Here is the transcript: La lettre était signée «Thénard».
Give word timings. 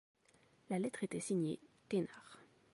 La 0.71 0.79
lettre 0.79 1.03
était 1.03 1.19
signée 1.19 1.59
«Thénard». 1.89 2.39